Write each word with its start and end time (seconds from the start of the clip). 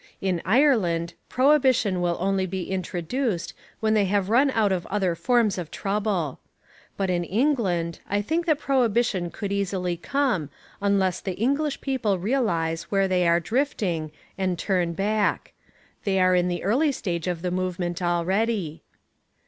In 0.19 0.41
Ireland, 0.45 1.13
prohibition 1.29 2.01
will 2.01 2.17
only 2.19 2.47
be 2.47 2.71
introduced 2.71 3.53
when 3.81 3.93
they 3.93 4.05
have 4.05 4.31
run 4.31 4.49
out 4.49 4.71
of 4.71 4.87
other 4.87 5.13
forms 5.13 5.59
of 5.59 5.69
trouble. 5.69 6.39
But 6.97 7.11
in 7.11 7.23
England 7.23 7.99
I 8.09 8.23
think 8.23 8.47
that 8.47 8.57
prohibition 8.57 9.29
could 9.29 9.51
easily 9.51 9.95
come 9.97 10.49
unless 10.81 11.19
the 11.21 11.33
English 11.35 11.81
people 11.81 12.17
realise 12.17 12.89
where 12.89 13.07
they 13.07 13.27
are 13.27 13.39
drifting 13.39 14.11
and 14.39 14.57
turn 14.57 14.93
back. 14.93 15.53
They 16.03 16.19
are 16.19 16.33
in 16.33 16.47
the 16.47 16.63
early 16.63 16.91
stage 16.91 17.27
of 17.27 17.43
the 17.43 17.51
movement 17.51 18.01
already. 18.01 18.81